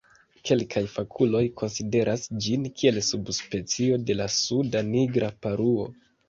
Kelkaj 0.49 0.81
fakuloj 0.93 1.41
konsideras 1.61 2.23
ĝin 2.45 2.63
kiel 2.79 2.97
subspecio 3.09 4.01
de 4.09 4.17
la 4.23 4.29
Suda 4.37 4.83
nigra 4.89 5.31
paruo. 5.47 5.87